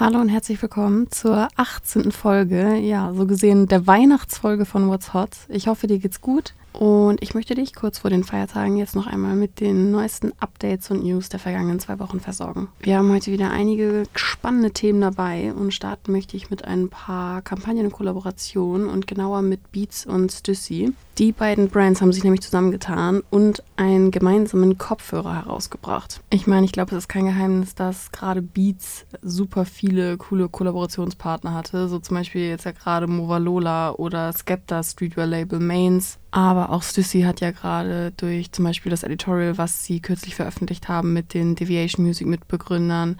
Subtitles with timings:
[0.00, 2.12] Hallo und herzlich willkommen zur 18.
[2.12, 5.30] Folge, ja, so gesehen der Weihnachtsfolge von What's Hot.
[5.48, 6.54] Ich hoffe, dir geht's gut.
[6.72, 10.90] Und ich möchte dich kurz vor den Feiertagen jetzt noch einmal mit den neuesten Updates
[10.90, 12.68] und News der vergangenen zwei Wochen versorgen.
[12.80, 17.42] Wir haben heute wieder einige spannende Themen dabei und starten möchte ich mit ein paar
[17.42, 20.92] Kampagnen und Kollaborationen und genauer mit Beats und Stussy.
[21.18, 26.20] Die beiden Brands haben sich nämlich zusammengetan und einen gemeinsamen Kopfhörer herausgebracht.
[26.30, 31.54] Ich meine, ich glaube, es ist kein Geheimnis, dass gerade Beats super viele coole Kollaborationspartner
[31.54, 31.88] hatte.
[31.88, 36.18] So zum Beispiel jetzt ja gerade Movalola oder Skepta Streetwear Label Mains.
[36.30, 40.88] Aber auch Stussy hat ja gerade durch zum Beispiel das Editorial, was sie kürzlich veröffentlicht
[40.88, 43.16] haben mit den Deviation Music Mitbegründern,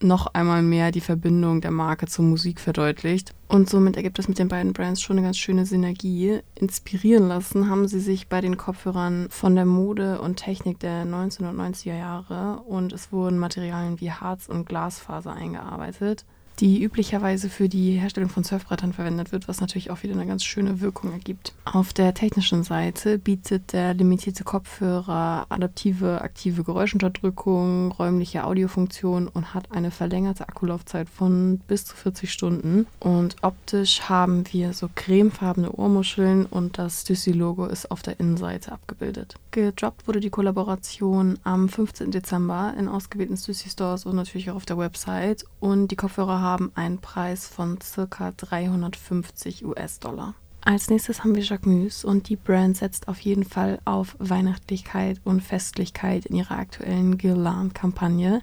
[0.00, 3.32] noch einmal mehr die Verbindung der Marke zur Musik verdeutlicht.
[3.48, 6.40] Und somit ergibt es mit den beiden Brands schon eine ganz schöne Synergie.
[6.54, 11.96] Inspirieren lassen haben sie sich bei den Kopfhörern von der Mode und Technik der 1990er
[11.96, 16.26] Jahre und es wurden Materialien wie Harz und Glasfaser eingearbeitet
[16.60, 20.44] die üblicherweise für die Herstellung von Surfbrettern verwendet wird, was natürlich auch wieder eine ganz
[20.44, 21.52] schöne Wirkung ergibt.
[21.64, 29.72] Auf der technischen Seite bietet der limitierte Kopfhörer adaptive aktive Geräuschunterdrückung, räumliche Audiofunktion und hat
[29.72, 32.86] eine verlängerte Akkulaufzeit von bis zu 40 Stunden.
[33.00, 39.34] Und optisch haben wir so cremefarbene Ohrmuscheln und das Stussy-Logo ist auf der Innenseite abgebildet.
[39.50, 42.10] Gedroppt wurde die Kollaboration am 15.
[42.10, 46.98] Dezember in ausgewählten Stussy-Stores und natürlich auch auf der Website und die Kopfhörer haben einen
[46.98, 48.30] Preis von ca.
[48.36, 50.34] 350 US-Dollar.
[50.60, 55.42] Als nächstes haben wir Jacquemus und die Brand setzt auf jeden Fall auf Weihnachtlichkeit und
[55.42, 58.40] Festlichkeit in ihrer aktuellen Guirlande-Kampagne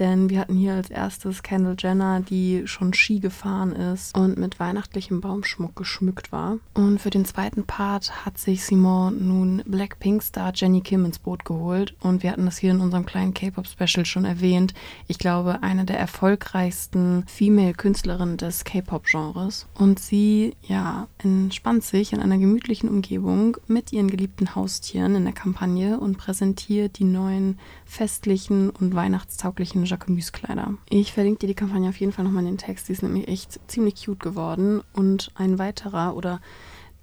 [0.00, 4.58] denn wir hatten hier als erstes Kendall Jenner, die schon Ski gefahren ist und mit
[4.58, 6.56] weihnachtlichem Baumschmuck geschmückt war.
[6.74, 11.94] Und für den zweiten Part hat sich Simon nun Blackpink-Star Jenny Kim ins Boot geholt.
[12.00, 14.72] Und wir hatten das hier in unserem kleinen K-Pop-Special schon erwähnt.
[15.06, 19.66] Ich glaube, eine der erfolgreichsten Female-Künstlerinnen des K-Pop-Genres.
[19.74, 25.34] Und sie, ja, entspannt sich in einer gemütlichen Umgebung mit ihren geliebten Haustieren in der
[25.34, 30.74] Kampagne und präsentiert die neuen festlichen und weihnachtstauglichen Jacquemus-Kleider.
[30.88, 32.88] Ich verlinke dir die Kampagne auf jeden Fall nochmal in den Text.
[32.88, 34.82] Die ist nämlich echt ziemlich cute geworden.
[34.94, 36.40] Und ein weiterer oder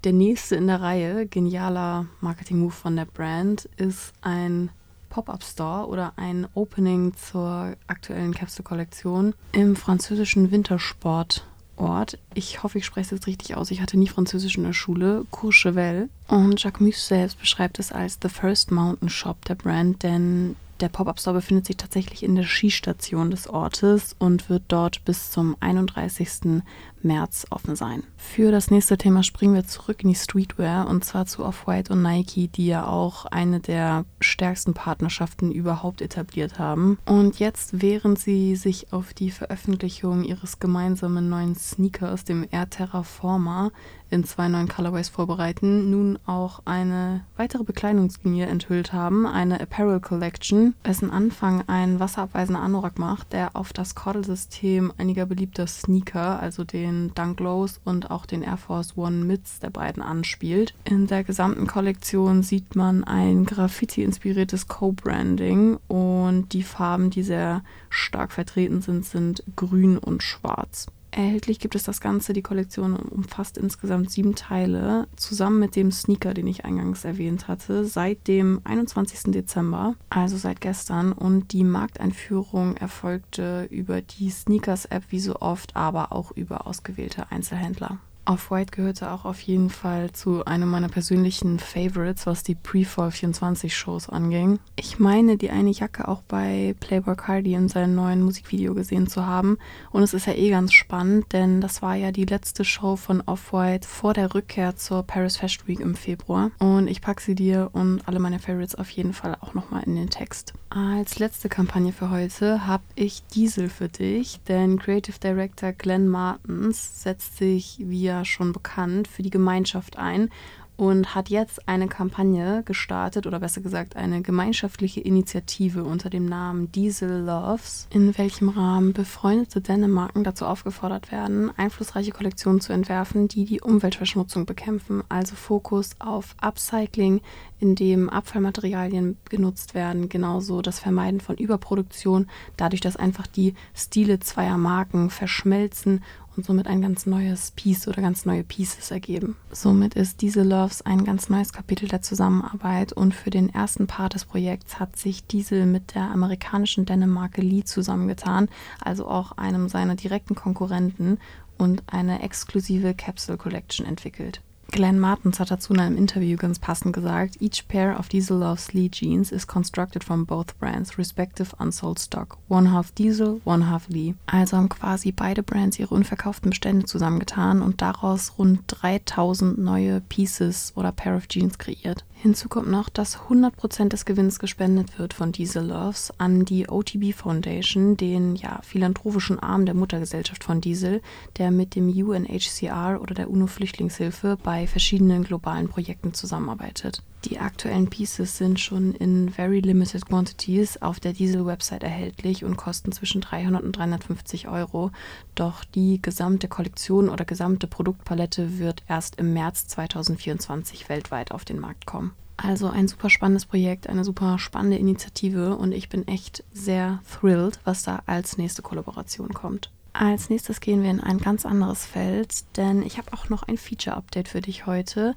[0.04, 4.70] der nächste in der Reihe, genialer Marketing-Move von der Brand, ist ein
[5.10, 11.44] Pop-up-Store oder ein Opening zur aktuellen Capsule-Kollektion im französischen Wintersport.
[11.76, 12.18] Ort.
[12.34, 13.70] Ich hoffe, ich spreche es jetzt richtig aus.
[13.70, 15.24] Ich hatte nie Französisch in der Schule.
[15.30, 16.08] Courchevel.
[16.26, 20.88] Und Jacques Mus selbst beschreibt es als The First Mountain Shop der Brand, denn der
[20.88, 26.62] Pop-Up-Store befindet sich tatsächlich in der Skistation des Ortes und wird dort bis zum 31.
[27.02, 28.02] März offen sein.
[28.16, 32.02] Für das nächste Thema springen wir zurück in die Streetwear und zwar zu Off-White und
[32.02, 36.98] Nike, die ja auch eine der stärksten Partnerschaften überhaupt etabliert haben.
[37.06, 43.70] Und jetzt, während sie sich auf die Veröffentlichung ihres gemeinsamen neuen Sneakers, dem Air Terraformer,
[44.10, 50.74] in zwei neuen Colorways vorbereiten, nun auch eine weitere Bekleidungslinie enthüllt haben, eine Apparel Collection,
[50.86, 56.87] dessen Anfang ein wasserabweisender Anorak macht, der auf das Kordelsystem einiger beliebter Sneaker, also den
[56.88, 60.74] den Dunk Lows und auch den Air Force One Mids der beiden anspielt.
[60.84, 68.32] In der gesamten Kollektion sieht man ein Graffiti-inspiriertes Co-Branding und die Farben, die sehr stark
[68.32, 70.86] vertreten sind, sind grün und schwarz.
[71.18, 76.32] Erhältlich gibt es das Ganze, die Kollektion umfasst insgesamt sieben Teile, zusammen mit dem Sneaker,
[76.32, 79.32] den ich eingangs erwähnt hatte, seit dem 21.
[79.32, 81.10] Dezember, also seit gestern.
[81.10, 87.98] Und die Markteinführung erfolgte über die Sneakers-App wie so oft, aber auch über ausgewählte Einzelhändler.
[88.28, 93.74] Off-White gehörte auch auf jeden Fall zu einem meiner persönlichen Favorites, was die Pre-Fall 24
[93.74, 94.58] Shows anging.
[94.76, 99.24] Ich meine, die eine Jacke auch bei Playboy Cardi in seinem neuen Musikvideo gesehen zu
[99.24, 99.56] haben.
[99.92, 103.22] Und es ist ja eh ganz spannend, denn das war ja die letzte Show von
[103.22, 106.50] Off-White vor der Rückkehr zur Paris Fashion Week im Februar.
[106.58, 109.96] Und ich packe sie dir und alle meine Favorites auf jeden Fall auch nochmal in
[109.96, 110.52] den Text.
[110.70, 117.02] Als letzte Kampagne für heute habe ich Diesel für dich, denn Creative Director Glenn Martens
[117.02, 120.30] setzt sich via schon bekannt, für die Gemeinschaft ein
[120.78, 126.70] und hat jetzt eine Kampagne gestartet oder besser gesagt eine gemeinschaftliche Initiative unter dem Namen
[126.70, 133.44] Diesel Loves, in welchem Rahmen befreundete Dänemarken dazu aufgefordert werden, einflussreiche Kollektionen zu entwerfen, die
[133.44, 137.22] die Umweltverschmutzung bekämpfen, also Fokus auf Upcycling,
[137.58, 144.20] in dem Abfallmaterialien genutzt werden, genauso das Vermeiden von Überproduktion, dadurch, dass einfach die Stile
[144.20, 146.04] zweier Marken verschmelzen
[146.38, 149.36] und somit ein ganz neues Piece oder ganz neue Pieces ergeben.
[149.50, 154.14] Somit ist Diesel Loves ein ganz neues Kapitel der Zusammenarbeit und für den ersten Part
[154.14, 158.48] des Projekts hat sich Diesel mit der amerikanischen Dänemarke Lee zusammengetan,
[158.80, 161.18] also auch einem seiner direkten Konkurrenten
[161.58, 164.40] und eine exklusive Capsule Collection entwickelt.
[164.70, 168.74] Glenn Martins hat dazu in einem Interview ganz passend gesagt, each pair of Diesel Loves
[168.74, 172.36] Lee jeans is constructed from both brands, respective unsold stock.
[172.48, 174.14] One half Diesel, one half Lee.
[174.26, 180.74] Also haben quasi beide Brands ihre unverkauften Bestände zusammengetan und daraus rund 3000 neue Pieces
[180.76, 182.04] oder Pair of Jeans kreiert.
[182.20, 187.14] Hinzu kommt noch, dass 100% des Gewinns gespendet wird von Diesel Loves an die OTB
[187.14, 191.00] Foundation, den ja, philanthropischen Arm der Muttergesellschaft von Diesel,
[191.36, 197.02] der mit dem UNHCR oder der UNO-Flüchtlingshilfe bei verschiedenen globalen Projekten zusammenarbeitet.
[197.24, 202.92] Die aktuellen Pieces sind schon in very limited quantities auf der Diesel-Website erhältlich und kosten
[202.92, 204.90] zwischen 300 und 350 Euro.
[205.34, 211.60] Doch die gesamte Kollektion oder gesamte Produktpalette wird erst im März 2024 weltweit auf den
[211.60, 212.12] Markt kommen.
[212.36, 217.58] Also ein super spannendes Projekt, eine super spannende Initiative und ich bin echt sehr thrilled,
[217.64, 219.72] was da als nächste Kollaboration kommt.
[220.00, 223.58] Als nächstes gehen wir in ein ganz anderes Feld, denn ich habe auch noch ein
[223.58, 225.16] Feature-Update für dich heute.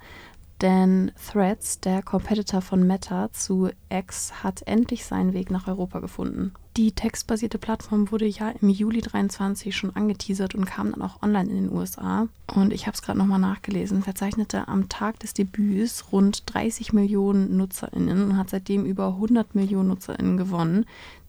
[0.60, 6.56] Denn Threads, der Competitor von Meta zu X, hat endlich seinen Weg nach Europa gefunden.
[6.78, 11.50] Die textbasierte Plattform wurde ja im Juli 23 schon angeteasert und kam dann auch online
[11.50, 12.30] in den USA.
[12.48, 17.58] Und ich habe es gerade nochmal nachgelesen, verzeichnete am Tag des Debüts rund 30 Millionen
[17.58, 20.86] NutzerInnen und hat seitdem über 100 Millionen NutzerInnen gewonnen.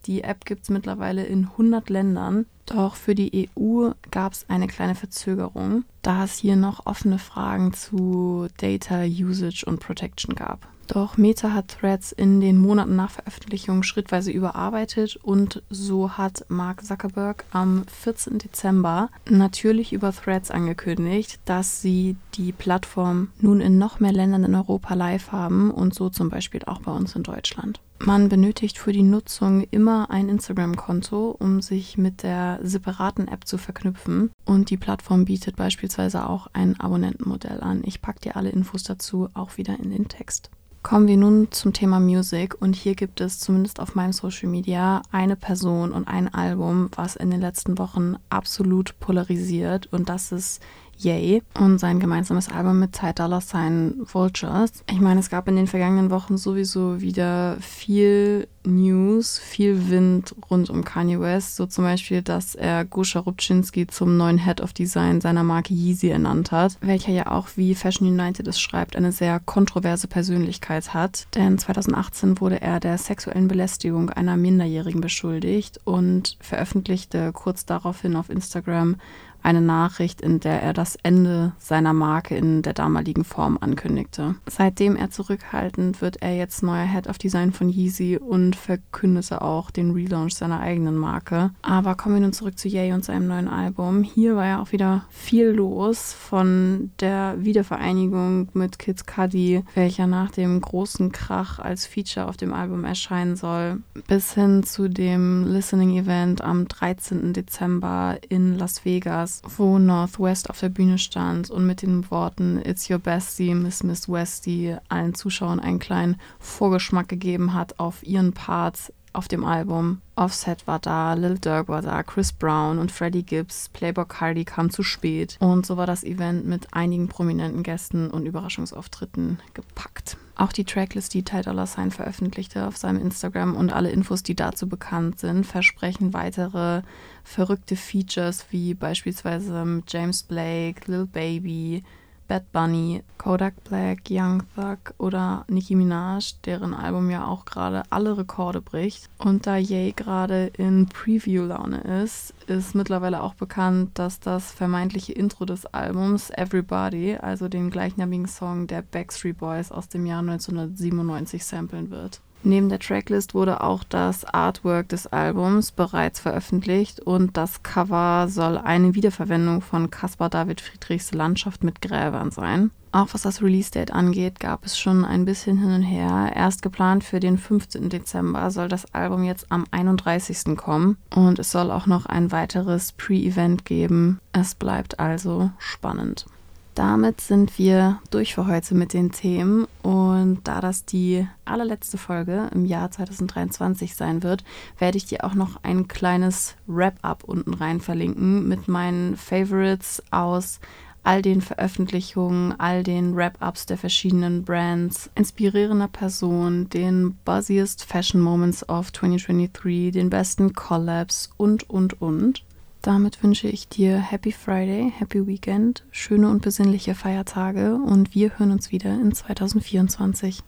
[0.07, 2.47] Die App gibt es mittlerweile in 100 Ländern.
[2.67, 7.73] Doch für die EU gab es eine kleine Verzögerung, da es hier noch offene Fragen
[7.73, 10.72] zu Data Usage und Protection gab.
[10.87, 16.85] Doch Meta hat Threads in den Monaten nach Veröffentlichung schrittweise überarbeitet und so hat Mark
[16.85, 18.39] Zuckerberg am 14.
[18.39, 24.55] Dezember natürlich über Threads angekündigt, dass sie die Plattform nun in noch mehr Ländern in
[24.55, 27.81] Europa live haben und so zum Beispiel auch bei uns in Deutschland.
[28.05, 33.59] Man benötigt für die Nutzung immer ein Instagram-Konto, um sich mit der separaten App zu
[33.59, 34.33] verknüpfen.
[34.45, 37.83] Und die Plattform bietet beispielsweise auch ein Abonnentenmodell an.
[37.85, 40.51] Ich packe dir alle Infos dazu auch wieder in den Text.
[40.83, 45.03] Kommen wir nun zum Thema Music und hier gibt es zumindest auf meinem Social Media
[45.13, 50.61] eine Person und ein Album, was in den letzten Wochen absolut polarisiert und das ist
[51.03, 54.85] Yay und sein gemeinsames Album mit Ty Dolla Sign Vultures.
[54.91, 60.71] Ich meine, es gab in den vergangenen Wochen sowieso wieder viel News, viel Wind rund
[60.71, 61.57] um Kanye West.
[61.57, 66.09] So zum Beispiel, dass er Goscha Rubczynski zum neuen Head of Design seiner Marke Yeezy
[66.09, 71.27] ernannt hat, welcher ja auch, wie Fashion United es schreibt, eine sehr kontroverse Persönlichkeit hat.
[71.35, 78.31] Denn 2018 wurde er der sexuellen Belästigung einer Minderjährigen beschuldigt und veröffentlichte kurz daraufhin auf
[78.31, 78.97] Instagram
[79.43, 84.37] eine Nachricht, in der er das Ende seiner Marke in der damaligen Form ankündigte.
[84.49, 89.71] Seitdem er zurückhaltend wird er jetzt neuer Head of Design von Yeezy und verkündete auch
[89.71, 91.51] den Relaunch seiner eigenen Marke.
[91.63, 94.03] Aber kommen wir nun zurück zu Ye und seinem neuen Album.
[94.03, 100.31] Hier war ja auch wieder viel los von der Wiedervereinigung mit Kids Cudi, welcher nach
[100.31, 105.97] dem großen Krach als Feature auf dem Album erscheinen soll, bis hin zu dem Listening
[105.97, 107.33] Event am 13.
[107.33, 112.61] Dezember in Las Vegas Jahres, wo Northwest auf der Bühne stand und mit den Worten
[112.65, 118.33] It's your bestie, Miss Miss Westie allen Zuschauern einen kleinen Vorgeschmack gegeben hat auf ihren
[118.33, 120.01] Part auf dem Album.
[120.15, 124.71] Offset war da, Lil Durk war da, Chris Brown und Freddie Gibbs, Playboy Cardi kam
[124.71, 125.37] zu spät.
[125.41, 130.17] Und so war das Event mit einigen prominenten Gästen und Überraschungsauftritten gepackt.
[130.35, 134.35] Auch die Tracklist, die Ty Dolla Sign veröffentlichte auf seinem Instagram und alle Infos, die
[134.35, 136.83] dazu bekannt sind, versprechen weitere
[137.23, 141.85] verrückte Features wie beispielsweise James Blake, Lil Baby,
[142.33, 148.17] Bad Bunny, Kodak Black, Young Thug oder Nicki Minaj, deren Album ja auch gerade alle
[148.17, 149.11] Rekorde bricht.
[149.19, 155.45] Und da Ye gerade in Preview-Laune ist, ist mittlerweile auch bekannt, dass das vermeintliche Intro
[155.45, 161.91] des Albums Everybody, also den gleichnamigen Song der Backstreet Boys aus dem Jahr 1997 samplen
[161.91, 162.23] wird.
[162.45, 168.59] Neben der Tracklist wurde auch das Artwork des Albums bereits veröffentlicht und das Cover soll
[168.59, 172.73] eine Wiederverwendung von Caspar David Friedrichs Landschaft mit Gräbern sein.
[172.91, 176.33] Auch was das Release-Date angeht, gab es schon ein bisschen hin und her.
[176.35, 177.89] Erst geplant für den 15.
[177.89, 180.57] Dezember soll das Album jetzt am 31.
[180.57, 184.21] kommen und es soll auch noch ein weiteres Pre-Event geben.
[184.33, 186.27] Es bleibt also spannend.
[186.75, 192.49] Damit sind wir durch für heute mit den Themen und da das die allerletzte Folge
[192.55, 194.43] im Jahr 2023 sein wird,
[194.79, 200.61] werde ich dir auch noch ein kleines Wrap-up unten rein verlinken mit meinen Favorites aus
[201.03, 208.67] all den Veröffentlichungen, all den Wrap-ups der verschiedenen Brands, inspirierender Personen, den buzziest Fashion Moments
[208.69, 212.45] of 2023, den besten Collabs und, und, und.
[212.83, 218.51] Damit wünsche ich dir Happy Friday, Happy Weekend, schöne und besinnliche Feiertage und wir hören
[218.51, 220.43] uns wieder in 2024.